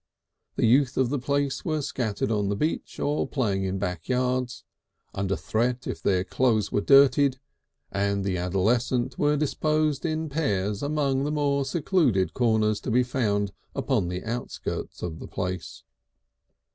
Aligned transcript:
The 0.55 0.65
youth 0.65 0.97
of 0.97 1.09
the 1.09 1.19
place 1.19 1.63
were 1.63 1.83
scattered 1.83 2.31
on 2.31 2.49
the 2.49 2.55
beach 2.55 2.99
or 2.99 3.27
playing 3.27 3.65
in 3.65 3.77
back 3.77 4.09
yards, 4.09 4.63
under 5.13 5.35
threat 5.35 5.85
if 5.85 6.01
their 6.01 6.23
clothes 6.23 6.71
were 6.71 6.81
dirtied, 6.81 7.37
and 7.91 8.25
the 8.25 8.35
adolescent 8.35 9.19
were 9.19 9.37
disposed 9.37 10.03
in 10.03 10.27
pairs 10.27 10.81
among 10.81 11.23
the 11.23 11.31
more 11.31 11.65
secluded 11.65 12.33
corners 12.33 12.79
to 12.79 12.89
be 12.89 13.03
found 13.03 13.51
upon 13.75 14.07
the 14.07 14.23
outskirts 14.25 15.03
of 15.03 15.19
the 15.19 15.27
place. 15.27 15.83